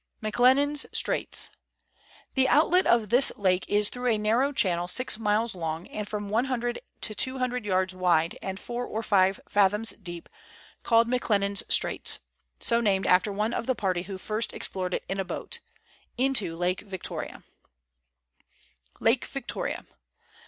[0.23, 1.51] MCLENNAN'S STRAITS.
[2.33, 6.31] The outlet of this lake is through a narrow channel six miles long, and from
[6.31, 10.27] one hundred to two hundred yards wide, and four or five fathoms deep,
[10.81, 12.17] called McLennan's Straits
[12.59, 15.59] (so named after one of the party who first explored it in a boat),
[16.17, 17.43] into Lake Victoria.
[18.97, 19.01] 198 Letters from Victorian Pioneers.
[19.01, 19.85] LAKE VICTORIA.